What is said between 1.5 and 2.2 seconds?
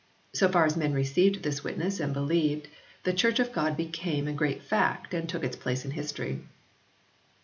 witness and